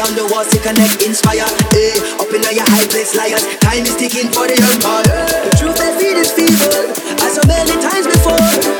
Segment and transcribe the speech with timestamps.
[0.00, 1.44] down the walls, take a neck, inspire.
[1.76, 3.44] Eh, up in your high place, liars.
[3.60, 5.04] Time is ticking for the empire.
[5.44, 6.88] The truth they feed is feeble,
[7.20, 8.79] as so many times before.